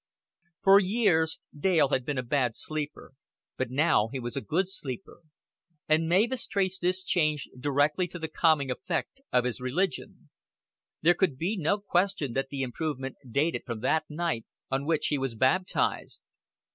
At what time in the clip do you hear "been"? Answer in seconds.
2.05-2.17